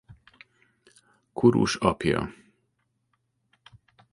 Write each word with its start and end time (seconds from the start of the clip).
Kurus 1.41 1.75
apja. 1.91 2.21